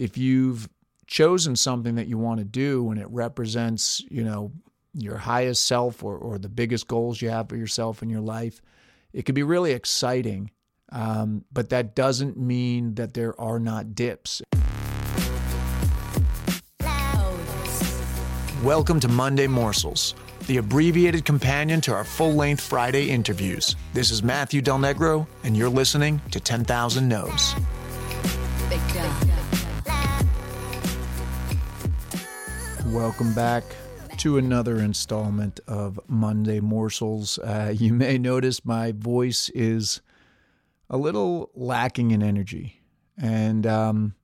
if 0.00 0.16
you've 0.16 0.66
chosen 1.06 1.54
something 1.54 1.96
that 1.96 2.06
you 2.06 2.16
want 2.16 2.38
to 2.38 2.44
do 2.44 2.90
and 2.90 2.98
it 2.98 3.06
represents, 3.10 4.02
you 4.08 4.24
know, 4.24 4.50
your 4.94 5.18
highest 5.18 5.66
self 5.66 6.02
or, 6.02 6.16
or 6.16 6.38
the 6.38 6.48
biggest 6.48 6.88
goals 6.88 7.20
you 7.20 7.28
have 7.28 7.50
for 7.50 7.56
yourself 7.56 8.02
in 8.02 8.08
your 8.08 8.22
life, 8.22 8.62
it 9.12 9.26
can 9.26 9.34
be 9.34 9.42
really 9.42 9.72
exciting. 9.72 10.50
Um, 10.90 11.44
but 11.52 11.68
that 11.68 11.94
doesn't 11.94 12.38
mean 12.38 12.94
that 12.94 13.12
there 13.12 13.38
are 13.38 13.60
not 13.60 13.94
dips. 13.94 14.40
Welcome 18.64 19.00
to 19.00 19.08
Monday 19.08 19.46
Morsels, 19.46 20.14
the 20.46 20.56
abbreviated 20.56 21.26
companion 21.26 21.82
to 21.82 21.92
our 21.92 22.04
full 22.04 22.32
length 22.32 22.62
Friday 22.62 23.10
interviews. 23.10 23.76
This 23.92 24.10
is 24.10 24.22
Matthew 24.22 24.62
Del 24.62 24.78
Negro, 24.78 25.26
and 25.44 25.54
you're 25.54 25.68
listening 25.68 26.22
to 26.30 26.40
10,000 26.40 27.06
No's. 27.06 27.54
Welcome 32.92 33.32
back 33.34 33.62
to 34.16 34.36
another 34.36 34.80
installment 34.80 35.60
of 35.68 36.00
Monday 36.08 36.58
Morsels. 36.58 37.38
Uh, 37.38 37.72
you 37.78 37.94
may 37.94 38.18
notice 38.18 38.64
my 38.64 38.90
voice 38.90 39.48
is 39.50 40.00
a 40.90 40.96
little 40.96 41.52
lacking 41.54 42.10
in 42.10 42.20
energy. 42.20 42.82
And 43.16 43.64
um, 43.64 44.16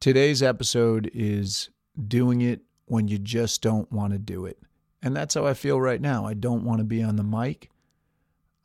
today's 0.00 0.42
episode 0.42 1.08
is 1.14 1.70
doing 2.08 2.40
it 2.40 2.62
when 2.86 3.06
you 3.06 3.18
just 3.18 3.62
don't 3.62 3.90
want 3.92 4.14
to 4.14 4.18
do 4.18 4.46
it. 4.46 4.58
And 5.00 5.14
that's 5.14 5.34
how 5.34 5.46
I 5.46 5.54
feel 5.54 5.80
right 5.80 6.00
now. 6.00 6.26
I 6.26 6.34
don't 6.34 6.64
want 6.64 6.78
to 6.78 6.84
be 6.84 7.04
on 7.04 7.14
the 7.14 7.22
mic. 7.22 7.70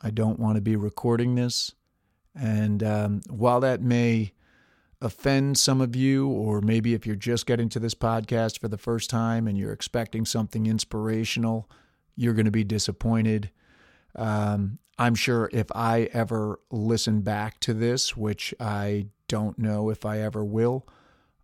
I 0.02 0.10
don't 0.10 0.40
want 0.40 0.56
to 0.56 0.62
be 0.62 0.76
recording 0.76 1.36
this. 1.36 1.76
And 2.34 2.82
um, 2.82 3.22
while 3.30 3.60
that 3.60 3.84
may 3.84 4.34
offend 5.02 5.58
some 5.58 5.82
of 5.82 5.96
you, 5.96 6.28
or 6.28 6.62
maybe 6.62 6.94
if 6.94 7.06
you're 7.06 7.16
just 7.16 7.46
getting 7.46 7.70
to 7.70 7.80
this 7.80 7.96
podcast 7.96 8.60
for 8.60 8.68
the 8.68 8.78
first 8.78 9.10
time 9.10 9.48
and 9.48 9.58
you're 9.58 9.72
expecting 9.72 10.26
something 10.26 10.66
inspirational, 10.66 11.70
you're 12.16 12.34
going 12.34 12.46
to 12.46 12.52
be 12.52 12.64
disappointed. 12.66 13.50
Um, 14.16 14.80
I'm 14.98 15.16
sure 15.16 15.50
if 15.54 15.68
I 15.74 16.10
ever 16.12 16.60
listen 16.70 17.22
back 17.22 17.60
to 17.62 17.74
this, 17.74 18.18
which 18.18 18.54
I 18.60 19.08
don't 19.30 19.58
know 19.58 19.90
if 19.90 20.06
I 20.06 20.20
ever 20.20 20.44
will, 20.44 20.86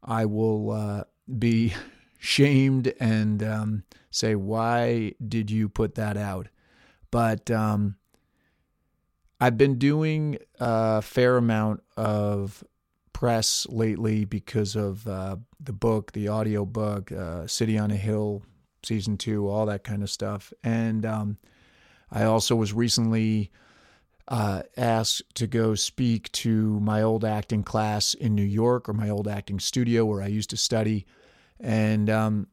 I 0.03 0.25
will 0.25 0.71
uh, 0.71 1.03
be 1.39 1.73
shamed 2.19 2.93
and 2.99 3.41
um, 3.41 3.83
say, 4.11 4.35
Why 4.35 5.13
did 5.25 5.49
you 5.49 5.69
put 5.69 5.95
that 5.95 6.17
out? 6.17 6.49
But 7.11 7.49
um, 7.49 7.95
I've 9.39 9.57
been 9.57 9.77
doing 9.77 10.37
a 10.59 11.01
fair 11.01 11.37
amount 11.37 11.81
of 11.95 12.61
press 13.15 13.65
lately 13.69 14.25
because 14.25 14.75
of 14.75 15.07
uh, 15.07 15.37
the 15.61 15.71
book, 15.71 16.11
the 16.11 16.27
audio 16.27 16.65
book, 16.65 17.13
uh, 17.13 17.47
City 17.47 17.77
on 17.77 17.89
a 17.89 17.95
Hill, 17.95 18.43
season 18.83 19.17
two, 19.17 19.47
all 19.47 19.65
that 19.67 19.85
kind 19.85 20.03
of 20.03 20.09
stuff. 20.09 20.51
And 20.65 21.05
um, 21.05 21.37
I 22.11 22.25
also 22.25 22.57
was 22.57 22.73
recently 22.73 23.51
uh, 24.27 24.63
asked 24.75 25.33
to 25.35 25.47
go 25.47 25.75
speak 25.75 26.29
to 26.33 26.77
my 26.81 27.03
old 27.03 27.23
acting 27.23 27.63
class 27.63 28.15
in 28.15 28.35
New 28.35 28.43
York 28.43 28.89
or 28.89 28.93
my 28.93 29.09
old 29.09 29.29
acting 29.29 29.61
studio 29.61 30.03
where 30.03 30.21
I 30.21 30.27
used 30.27 30.49
to 30.49 30.57
study. 30.57 31.05
And, 31.61 32.09
um, 32.09 32.47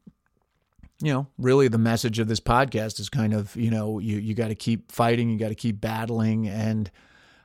you 1.01 1.11
know, 1.11 1.27
really 1.37 1.67
the 1.67 1.77
message 1.77 2.19
of 2.19 2.29
this 2.29 2.39
podcast 2.39 3.01
is 3.01 3.09
kind 3.09 3.33
of, 3.33 3.53
you 3.57 3.69
know, 3.69 3.99
you, 3.99 4.17
you 4.17 4.33
got 4.33 4.47
to 4.47 4.55
keep 4.55 4.93
fighting, 4.93 5.29
you 5.29 5.37
got 5.37 5.49
to 5.49 5.55
keep 5.55 5.81
battling. 5.81 6.47
And 6.47 6.89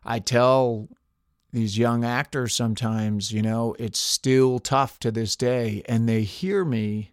I 0.05 0.21
tell 0.21 0.89
these 1.53 1.79
young 1.79 2.05
actors 2.05 2.55
sometimes, 2.55 3.33
you 3.33 3.43
know, 3.43 3.75
it's 3.79 3.99
still 3.99 4.59
tough 4.59 4.99
to 5.01 5.11
this 5.11 5.37
day. 5.37 5.83
And 5.87 6.09
they 6.09 6.23
hear 6.23 6.65
me 6.65 7.13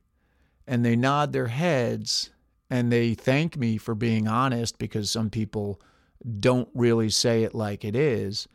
and 0.67 0.83
they 0.83 0.95
nod 0.95 1.31
their 1.31 1.47
heads 1.47 2.31
and 2.69 2.91
they 2.91 3.13
thank 3.13 3.57
me 3.57 3.77
for 3.77 3.95
being 3.95 4.27
honest 4.27 4.77
because 4.77 5.09
some 5.09 5.29
people 5.29 5.79
don't 6.39 6.69
really 6.73 7.09
say 7.09 7.43
it 7.43 7.55
like 7.55 7.85
it 7.85 7.95
is. 7.95 8.47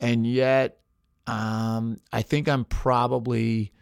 And 0.00 0.26
yet, 0.26 0.78
um, 1.26 1.98
I 2.12 2.22
think 2.22 2.48
I'm 2.48 2.64
probably 2.64 3.72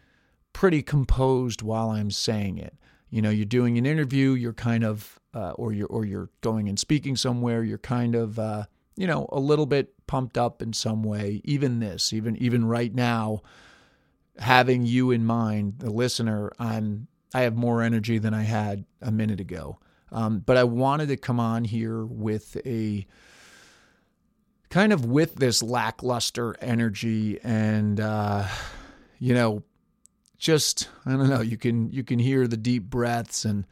pretty 0.53 0.83
composed 0.83 1.63
while 1.63 1.91
I'm 1.91 2.11
saying 2.11 2.59
it. 2.59 2.75
You 3.09 3.23
know, 3.23 3.31
you're 3.31 3.47
doing 3.47 3.79
an 3.79 3.87
interview, 3.87 4.33
you're 4.33 4.53
kind 4.53 4.85
of, 4.85 5.19
uh, 5.35 5.53
or 5.53 5.73
you're 5.73 5.89
or 5.89 6.05
you're 6.05 6.29
going 6.43 6.69
and 6.69 6.79
speaking 6.79 7.17
somewhere, 7.17 7.65
you're 7.65 7.79
kind 7.79 8.15
of, 8.15 8.39
uh, 8.39 8.65
you 8.97 9.07
know, 9.07 9.29
a 9.33 9.41
little 9.41 9.67
bit 9.67 9.95
pumped 10.07 10.37
up 10.37 10.63
in 10.63 10.73
some 10.73 11.03
way. 11.03 11.41
Even 11.45 11.81
this, 11.81 12.13
even 12.13 12.37
even 12.37 12.67
right 12.67 12.95
now, 12.95 13.43
having 14.39 14.85
you 14.85 15.11
in 15.11 15.25
mind, 15.25 15.75
the 15.79 15.91
listener, 15.91 16.53
I'm 16.59 17.09
I 17.33 17.43
have 17.43 17.57
more 17.57 17.83
energy 17.83 18.19
than 18.19 18.35
I 18.35 18.43
had 18.43 18.85
a 19.01 19.11
minute 19.11 19.41
ago. 19.41 19.79
Um, 20.13 20.41
but 20.41 20.57
I 20.57 20.65
wanted 20.65 21.09
to 21.09 21.17
come 21.17 21.39
on 21.39 21.65
here 21.65 22.05
with 22.05 22.57
a 22.67 23.07
kind 24.69 24.93
of 24.93 25.05
with 25.05 25.37
this 25.37 25.63
lackluster 25.63 26.57
energy 26.61 27.39
and 27.43 28.01
uh, 28.01 28.47
you 29.19 29.35
know 29.35 29.63
just 30.39 30.89
I 31.05 31.11
don't 31.11 31.29
know 31.29 31.43
you 31.43 31.57
can 31.57 31.91
you 31.93 32.03
can 32.03 32.19
hear 32.19 32.47
the 32.47 32.57
deep 32.57 32.85
breaths 32.85 33.45
and 33.45 33.67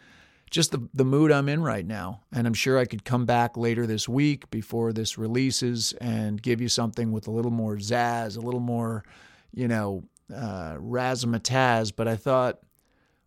just 0.51 0.73
the, 0.73 0.89
the 0.95 1.05
mood 1.05 1.31
I'm 1.31 1.49
in 1.49 1.63
right 1.63 1.87
now. 1.87 2.23
And 2.33 2.47
I'm 2.47 2.55
sure 2.55 2.79
I 2.79 2.85
could 2.85 3.05
come 3.05 3.27
back 3.27 3.57
later 3.57 3.87
this 3.87 4.09
week 4.09 4.51
before 4.51 4.93
this 4.93 5.19
releases 5.19 5.93
and 6.01 6.41
give 6.41 6.61
you 6.61 6.69
something 6.69 7.13
with 7.13 7.27
a 7.27 7.31
little 7.31 7.51
more 7.51 7.77
zazz, 7.77 8.37
a 8.37 8.41
little 8.41 8.61
more, 8.61 9.05
you 9.53 9.69
know, 9.69 10.05
uh, 10.35 10.77
razzmatazz. 10.77 11.93
But 11.95 12.09
I 12.09 12.17
thought, 12.17 12.61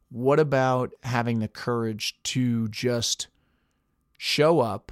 what 0.09 0.39
about 0.39 0.93
having 1.03 1.39
the 1.39 1.47
courage 1.47 2.21
to 2.23 2.67
just 2.69 3.27
show 4.17 4.59
up 4.59 4.91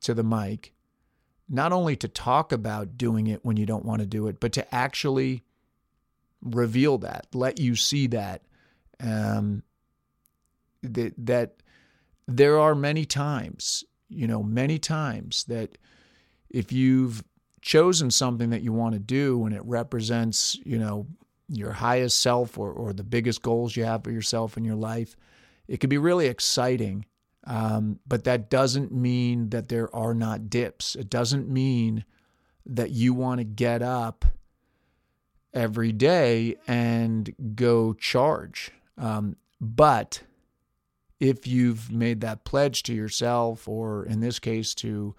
to 0.00 0.14
the 0.14 0.22
mic, 0.22 0.72
not 1.48 1.72
only 1.72 1.96
to 1.96 2.06
talk 2.06 2.52
about 2.52 2.96
doing 2.96 3.26
it 3.26 3.44
when 3.44 3.56
you 3.56 3.66
don't 3.66 3.84
want 3.84 4.00
to 4.00 4.06
do 4.06 4.28
it, 4.28 4.38
but 4.38 4.52
to 4.52 4.74
actually 4.74 5.42
reveal 6.40 6.98
that, 6.98 7.26
let 7.34 7.58
you 7.58 7.74
see 7.74 8.06
that. 8.06 8.42
Um, 9.00 9.62
that 10.82 11.14
that 11.18 11.62
there 12.28 12.58
are 12.58 12.74
many 12.74 13.04
times, 13.04 13.84
you 14.08 14.26
know, 14.26 14.42
many 14.42 14.78
times 14.78 15.44
that 15.44 15.78
if 16.50 16.72
you've 16.72 17.22
chosen 17.60 18.10
something 18.10 18.50
that 18.50 18.62
you 18.62 18.72
want 18.72 18.94
to 18.94 19.00
do 19.00 19.44
and 19.44 19.54
it 19.54 19.62
represents, 19.64 20.58
you 20.64 20.78
know, 20.78 21.06
your 21.48 21.72
highest 21.72 22.20
self 22.20 22.58
or, 22.58 22.70
or 22.70 22.92
the 22.92 23.04
biggest 23.04 23.42
goals 23.42 23.76
you 23.76 23.84
have 23.84 24.02
for 24.02 24.10
yourself 24.10 24.56
in 24.56 24.64
your 24.64 24.76
life, 24.76 25.16
it 25.68 25.80
can 25.80 25.90
be 25.90 25.98
really 25.98 26.26
exciting. 26.26 27.04
Um, 27.44 28.00
but 28.06 28.24
that 28.24 28.50
doesn't 28.50 28.92
mean 28.92 29.50
that 29.50 29.68
there 29.68 29.94
are 29.94 30.14
not 30.14 30.50
dips. 30.50 30.96
It 30.96 31.08
doesn't 31.08 31.48
mean 31.48 32.04
that 32.66 32.90
you 32.90 33.14
want 33.14 33.38
to 33.38 33.44
get 33.44 33.82
up 33.82 34.24
every 35.54 35.92
day 35.92 36.56
and 36.66 37.32
go 37.54 37.94
charge. 37.94 38.72
Um, 38.98 39.36
but 39.60 40.22
if 41.20 41.46
you've 41.46 41.90
made 41.90 42.20
that 42.20 42.44
pledge 42.44 42.82
to 42.84 42.94
yourself 42.94 43.66
or 43.66 44.04
in 44.04 44.20
this 44.20 44.38
case 44.38 44.74
to 44.74 45.14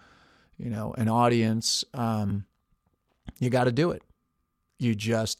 you 0.58 0.70
know 0.70 0.94
an 0.98 1.10
audience 1.10 1.84
um, 1.94 2.46
you 3.40 3.50
got 3.50 3.66
to 3.66 3.72
do 3.72 3.92
it. 3.92 4.04
You 4.80 4.96
just 4.96 5.40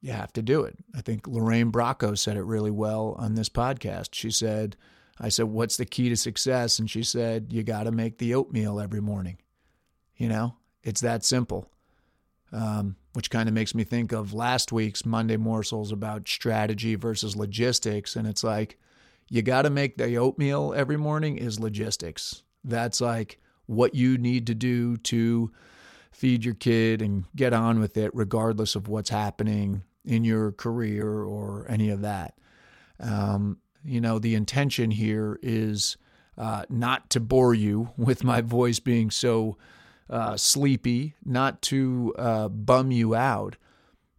you 0.00 0.12
have 0.12 0.32
to 0.34 0.42
do 0.42 0.64
it. 0.64 0.76
I 0.94 1.00
think 1.00 1.26
lorraine 1.26 1.72
bracco 1.72 2.16
said 2.16 2.36
it 2.36 2.42
really 2.42 2.70
well 2.70 3.16
on 3.18 3.34
this 3.34 3.48
podcast. 3.48 4.10
She 4.12 4.30
said 4.30 4.76
i 5.20 5.28
said 5.28 5.46
what's 5.46 5.76
the 5.76 5.86
key 5.86 6.08
to 6.08 6.16
success? 6.16 6.78
And 6.78 6.90
she 6.90 7.02
said 7.02 7.52
you 7.52 7.62
got 7.62 7.84
to 7.84 7.92
make 7.92 8.18
the 8.18 8.34
oatmeal 8.34 8.80
every 8.80 9.00
morning. 9.00 9.38
You 10.16 10.28
know 10.28 10.56
it's 10.82 11.00
that 11.00 11.24
simple. 11.24 11.70
Um, 12.52 12.96
which 13.14 13.30
kind 13.30 13.48
of 13.48 13.54
makes 13.54 13.74
me 13.74 13.82
think 13.82 14.12
of 14.12 14.32
last 14.32 14.70
week's 14.70 15.04
monday 15.04 15.36
morsels 15.36 15.90
about 15.90 16.28
strategy 16.28 16.94
versus 16.94 17.34
logistics. 17.34 18.14
And 18.14 18.28
it's 18.28 18.44
like 18.44 18.78
you 19.28 19.42
got 19.42 19.62
to 19.62 19.70
make 19.70 19.96
the 19.96 20.16
oatmeal 20.16 20.74
every 20.76 20.96
morning 20.96 21.36
is 21.36 21.60
logistics. 21.60 22.42
That's 22.62 23.00
like 23.00 23.40
what 23.66 23.94
you 23.94 24.18
need 24.18 24.46
to 24.48 24.54
do 24.54 24.96
to 24.98 25.50
feed 26.10 26.44
your 26.44 26.54
kid 26.54 27.02
and 27.02 27.24
get 27.34 27.52
on 27.52 27.80
with 27.80 27.96
it, 27.96 28.10
regardless 28.14 28.74
of 28.74 28.88
what's 28.88 29.10
happening 29.10 29.82
in 30.04 30.24
your 30.24 30.52
career 30.52 31.08
or 31.08 31.66
any 31.68 31.90
of 31.90 32.02
that. 32.02 32.34
Um, 33.00 33.58
you 33.84 34.00
know, 34.00 34.18
the 34.18 34.34
intention 34.34 34.90
here 34.90 35.38
is 35.42 35.96
uh, 36.38 36.64
not 36.68 37.10
to 37.10 37.20
bore 37.20 37.54
you 37.54 37.90
with 37.96 38.24
my 38.24 38.40
voice 38.40 38.78
being 38.78 39.10
so 39.10 39.56
uh, 40.08 40.36
sleepy, 40.36 41.14
not 41.24 41.62
to 41.62 42.14
uh, 42.18 42.48
bum 42.48 42.90
you 42.90 43.14
out, 43.14 43.56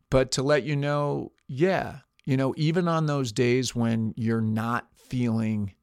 but 0.10 0.32
to 0.32 0.44
let 0.44 0.64
you 0.64 0.76
know, 0.76 1.32
yeah, 1.48 2.00
you 2.26 2.38
know, 2.38 2.54
even 2.58 2.88
on 2.88 3.06
those 3.06 3.32
days 3.32 3.76
when 3.76 4.14
you're 4.18 4.42
not 4.42 4.88
feeling 5.06 5.74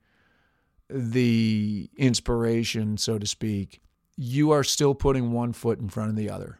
the 0.88 1.90
inspiration, 1.96 2.96
so 2.98 3.18
to 3.18 3.26
speak, 3.26 3.80
you 4.16 4.50
are 4.50 4.64
still 4.64 4.94
putting 4.94 5.32
one 5.32 5.52
foot 5.52 5.78
in 5.78 5.88
front 5.88 6.10
of 6.10 6.16
the 6.16 6.30
other. 6.30 6.58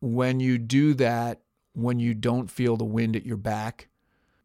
When 0.00 0.40
you 0.40 0.58
do 0.58 0.94
that 0.94 1.40
when 1.74 1.98
you 1.98 2.14
don't 2.14 2.50
feel 2.50 2.76
the 2.76 2.84
wind 2.84 3.16
at 3.16 3.26
your 3.26 3.36
back. 3.36 3.88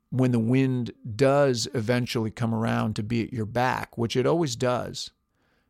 When 0.09 0.31
the 0.31 0.39
wind 0.39 0.91
does 1.15 1.67
eventually 1.73 2.31
come 2.31 2.53
around 2.53 2.95
to 2.95 3.03
be 3.03 3.23
at 3.23 3.33
your 3.33 3.45
back, 3.45 3.97
which 3.97 4.15
it 4.15 4.25
always 4.25 4.55
does, 4.55 5.11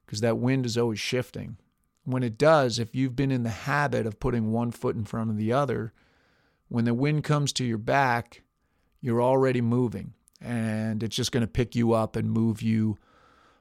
because 0.06 0.22
that 0.22 0.38
wind 0.38 0.66
is 0.66 0.78
always 0.78 1.00
shifting. 1.00 1.58
When 2.04 2.24
it 2.24 2.38
does, 2.38 2.80
if 2.80 2.96
you've 2.96 3.16
been 3.16 3.32
in 3.32 3.44
the 3.44 3.50
habit 3.50 4.06
of 4.06 4.20
putting 4.20 4.52
one 4.52 4.72
foot 4.72 4.96
in 4.96 5.06
front 5.06 5.32
of 5.32 5.38
the 5.38 5.52
other, 5.52 5.94
when 6.70 6.86
the 6.86 6.94
wind 6.94 7.24
comes 7.24 7.52
to 7.54 7.66
your 7.66 7.80
back, 7.80 8.44
you're 9.02 9.22
already 9.22 9.62
moving 9.62 10.14
and 10.42 11.04
it's 11.04 11.16
just 11.16 11.32
going 11.32 11.42
to 11.42 11.48
pick 11.48 11.76
you 11.76 11.94
up 11.94 12.16
and 12.16 12.30
move 12.30 12.62
you 12.62 12.98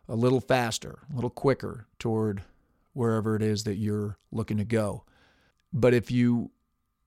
a 0.08 0.14
little 0.14 0.40
faster, 0.40 1.00
a 1.11 1.14
little 1.14 1.31
quicker 1.31 1.87
toward 1.99 2.43
wherever 2.93 3.37
it 3.37 3.43
is 3.43 3.64
that 3.64 3.76
you're 3.76 4.17
looking 4.31 4.56
to 4.58 4.64
go. 4.64 5.05
But 5.73 5.94
if 5.94 6.11
you, 6.11 6.50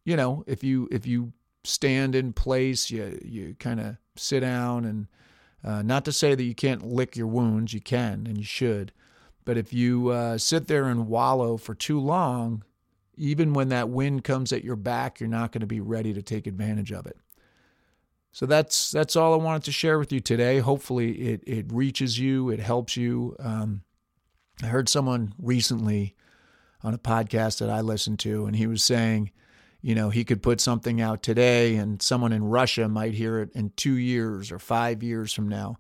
you 0.04 0.16
know, 0.16 0.44
if 0.48 0.64
you 0.64 0.88
if 0.92 1.08
you 1.08 1.34
stand 1.64 2.16
in 2.16 2.34
place, 2.34 2.92
you 2.92 3.20
you 3.24 3.56
kind 3.60 3.80
of 3.80 3.98
sit 4.16 4.42
down 4.42 4.86
and 4.86 5.08
uh, 5.64 5.82
not 5.82 6.06
to 6.06 6.12
say 6.12 6.36
that 6.36 6.44
you 6.44 6.56
can't 6.56 6.86
lick 6.86 7.16
your 7.16 7.28
wounds, 7.28 7.74
you 7.74 7.82
can 7.82 8.26
and 8.28 8.38
you 8.38 8.44
should. 8.44 8.92
But 9.46 9.58
if 9.58 9.74
you 9.74 10.10
uh, 10.10 10.38
sit 10.38 10.68
there 10.68 10.86
and 10.86 11.08
wallow 11.08 11.58
for 11.58 11.74
too 11.74 12.00
long, 12.00 12.64
even 13.18 13.54
when 13.54 13.70
that 13.70 13.90
wind 13.90 14.24
comes 14.24 14.54
at 14.54 14.64
your 14.64 14.76
back, 14.76 15.20
you're 15.20 15.28
not 15.28 15.52
going 15.52 15.62
to 15.62 15.68
be 15.68 15.82
ready 15.82 16.14
to 16.14 16.22
take 16.22 16.48
advantage 16.48 16.92
of 16.92 17.06
it. 17.06 17.18
So 18.32 18.46
that's 18.46 18.92
that's 18.92 19.16
all 19.16 19.34
I 19.34 19.38
wanted 19.38 19.64
to 19.64 19.72
share 19.72 19.98
with 19.98 20.12
you 20.12 20.20
today. 20.20 20.60
Hopefully, 20.60 21.12
it 21.12 21.44
it 21.48 21.66
reaches 21.72 22.20
you, 22.20 22.50
it 22.50 22.60
helps 22.60 22.96
you. 22.96 23.36
Um, 23.40 23.82
I 24.62 24.68
heard 24.68 24.90
someone 24.90 25.34
recently 25.40 26.16
on 26.84 26.94
a 26.94 26.98
podcast 26.98 27.60
that 27.60 27.70
I 27.70 27.82
listened 27.82 28.20
to, 28.20 28.46
and 28.46 28.56
he 28.56 28.68
was 28.68 28.84
saying, 28.84 29.32
you 29.82 29.96
know, 29.96 30.10
he 30.10 30.24
could 30.24 30.44
put 30.44 30.62
something 30.62 31.02
out 31.02 31.24
today, 31.24 31.76
and 31.76 32.02
someone 32.02 32.32
in 32.34 32.44
Russia 32.44 32.88
might 32.88 33.14
hear 33.14 33.40
it 33.40 33.52
in 33.54 33.72
two 33.76 33.96
years 33.96 34.52
or 34.52 34.60
five 34.60 35.02
years 35.02 35.34
from 35.34 35.48
now. 35.48 35.78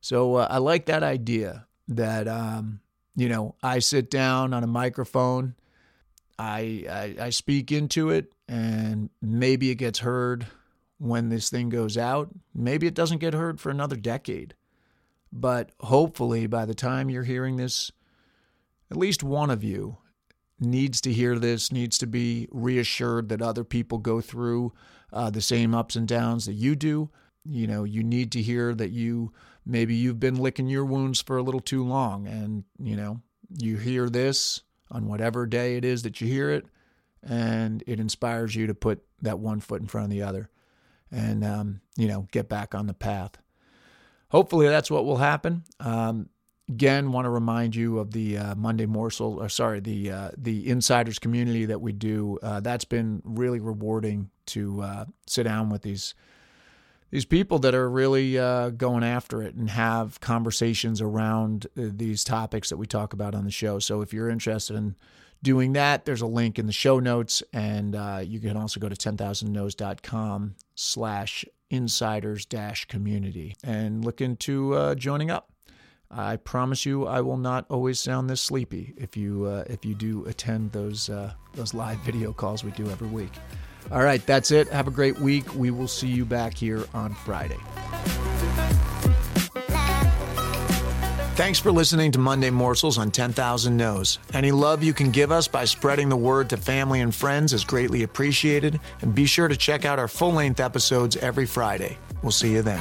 So 0.00 0.36
uh, 0.36 0.48
I 0.50 0.58
like 0.58 0.86
that 0.86 1.02
idea 1.02 1.66
that 1.88 2.26
um, 2.26 2.80
you 3.14 3.28
know 3.28 3.54
I 3.62 3.78
sit 3.78 4.10
down 4.10 4.52
on 4.52 4.64
a 4.64 4.66
microphone, 4.68 5.54
I, 6.38 7.14
I 7.20 7.26
I 7.26 7.30
speak 7.30 7.70
into 7.70 8.10
it, 8.10 8.32
and 8.48 9.10
maybe 9.22 9.70
it 9.70 9.76
gets 9.76 10.00
heard 10.00 10.46
when 10.98 11.28
this 11.28 11.50
thing 11.50 11.68
goes 11.68 11.96
out. 11.96 12.30
Maybe 12.54 12.86
it 12.86 12.94
doesn't 12.94 13.18
get 13.18 13.34
heard 13.34 13.60
for 13.60 13.70
another 13.70 13.96
decade. 13.96 14.54
But 15.32 15.70
hopefully, 15.80 16.46
by 16.46 16.64
the 16.64 16.74
time 16.74 17.10
you're 17.10 17.24
hearing 17.24 17.56
this, 17.56 17.90
at 18.90 18.96
least 18.96 19.22
one 19.22 19.50
of 19.50 19.64
you 19.64 19.98
needs 20.60 21.00
to 21.02 21.12
hear 21.12 21.38
this, 21.38 21.72
needs 21.72 21.98
to 21.98 22.06
be 22.06 22.48
reassured 22.52 23.28
that 23.28 23.42
other 23.42 23.64
people 23.64 23.98
go 23.98 24.20
through 24.20 24.72
uh, 25.12 25.30
the 25.30 25.40
same 25.40 25.74
ups 25.74 25.96
and 25.96 26.06
downs 26.06 26.46
that 26.46 26.52
you 26.54 26.76
do. 26.76 27.10
You 27.44 27.66
know, 27.66 27.84
you 27.84 28.02
need 28.04 28.30
to 28.32 28.42
hear 28.42 28.74
that 28.74 28.90
you 28.90 29.32
maybe 29.66 29.94
you've 29.94 30.20
been 30.20 30.36
licking 30.36 30.68
your 30.68 30.84
wounds 30.84 31.20
for 31.20 31.36
a 31.36 31.42
little 31.42 31.60
too 31.60 31.84
long. 31.84 32.26
And, 32.28 32.64
you 32.78 32.96
know, 32.96 33.20
you 33.58 33.76
hear 33.76 34.08
this 34.08 34.62
on 34.90 35.08
whatever 35.08 35.46
day 35.46 35.76
it 35.76 35.84
is 35.84 36.02
that 36.04 36.20
you 36.20 36.28
hear 36.28 36.50
it, 36.50 36.66
and 37.22 37.82
it 37.86 37.98
inspires 37.98 38.54
you 38.54 38.68
to 38.68 38.74
put 38.74 39.02
that 39.22 39.40
one 39.40 39.60
foot 39.60 39.80
in 39.80 39.88
front 39.88 40.04
of 40.04 40.10
the 40.10 40.22
other 40.22 40.48
and 41.14 41.44
um, 41.44 41.80
you 41.96 42.08
know 42.08 42.28
get 42.32 42.48
back 42.48 42.74
on 42.74 42.86
the 42.86 42.94
path. 42.94 43.38
Hopefully, 44.28 44.66
that's 44.66 44.90
what 44.90 45.04
will 45.04 45.18
happen. 45.18 45.62
Um, 45.80 46.28
again, 46.68 47.12
want 47.12 47.26
to 47.26 47.30
remind 47.30 47.76
you 47.76 47.98
of 47.98 48.12
the 48.12 48.38
uh, 48.38 48.54
Monday 48.54 48.86
morsel, 48.86 49.40
or 49.40 49.48
sorry, 49.48 49.80
the 49.80 50.10
uh, 50.10 50.30
the 50.36 50.68
insiders 50.68 51.18
community 51.18 51.66
that 51.66 51.80
we 51.80 51.92
do. 51.92 52.38
Uh, 52.42 52.60
that's 52.60 52.84
been 52.84 53.22
really 53.24 53.60
rewarding 53.60 54.30
to 54.46 54.82
uh, 54.82 55.04
sit 55.26 55.44
down 55.44 55.70
with 55.70 55.82
these 55.82 56.14
these 57.10 57.24
people 57.24 57.60
that 57.60 57.74
are 57.74 57.88
really 57.88 58.36
uh, 58.38 58.70
going 58.70 59.04
after 59.04 59.40
it 59.40 59.54
and 59.54 59.70
have 59.70 60.20
conversations 60.20 61.00
around 61.00 61.66
uh, 61.78 61.82
these 61.92 62.24
topics 62.24 62.70
that 62.70 62.76
we 62.76 62.86
talk 62.86 63.12
about 63.12 63.34
on 63.36 63.44
the 63.44 63.52
show. 63.52 63.78
So 63.78 64.00
if 64.00 64.12
you're 64.12 64.28
interested 64.28 64.74
in 64.76 64.96
doing 65.44 65.74
that, 65.74 66.04
there's 66.04 66.22
a 66.22 66.26
link 66.26 66.58
in 66.58 66.66
the 66.66 66.72
show 66.72 66.98
notes, 66.98 67.42
and 67.52 67.94
uh, 67.94 68.20
you 68.24 68.40
can 68.40 68.56
also 68.56 68.80
go 68.80 68.88
to 68.88 68.96
10,000nos.com 68.96 70.56
slash 70.74 71.44
insiders 71.70 72.44
dash 72.46 72.86
community 72.86 73.54
and 73.62 74.04
look 74.04 74.20
into 74.20 74.74
uh, 74.74 74.94
joining 74.96 75.30
up. 75.30 75.50
I 76.10 76.36
promise 76.36 76.86
you, 76.86 77.06
I 77.06 77.20
will 77.20 77.36
not 77.36 77.66
always 77.68 78.00
sound 78.00 78.28
this 78.30 78.40
sleepy 78.40 78.94
if 78.96 79.16
you 79.16 79.44
uh, 79.46 79.64
if 79.66 79.84
you 79.84 79.94
do 79.94 80.24
attend 80.26 80.72
those 80.72 81.10
uh, 81.10 81.32
those 81.54 81.74
live 81.74 81.98
video 82.00 82.32
calls 82.32 82.62
we 82.62 82.70
do 82.72 82.88
every 82.90 83.08
week. 83.08 83.32
All 83.90 84.02
right, 84.02 84.24
that's 84.24 84.50
it. 84.50 84.68
Have 84.68 84.86
a 84.86 84.92
great 84.92 85.18
week. 85.18 85.54
We 85.54 85.70
will 85.70 85.88
see 85.88 86.08
you 86.08 86.24
back 86.24 86.54
here 86.54 86.84
on 86.94 87.14
Friday. 87.14 87.58
Thanks 91.34 91.58
for 91.58 91.72
listening 91.72 92.12
to 92.12 92.20
Monday 92.20 92.48
Morsels 92.48 92.96
on 92.96 93.10
10,000 93.10 93.76
Nos. 93.76 94.20
Any 94.32 94.52
love 94.52 94.84
you 94.84 94.94
can 94.94 95.10
give 95.10 95.32
us 95.32 95.48
by 95.48 95.64
spreading 95.64 96.08
the 96.08 96.16
word 96.16 96.48
to 96.50 96.56
family 96.56 97.00
and 97.00 97.12
friends 97.12 97.52
is 97.52 97.64
greatly 97.64 98.04
appreciated. 98.04 98.78
And 99.02 99.12
be 99.12 99.26
sure 99.26 99.48
to 99.48 99.56
check 99.56 99.84
out 99.84 99.98
our 99.98 100.06
full 100.06 100.32
length 100.32 100.60
episodes 100.60 101.16
every 101.16 101.44
Friday. 101.44 101.98
We'll 102.22 102.30
see 102.30 102.52
you 102.52 102.62
then. 102.62 102.80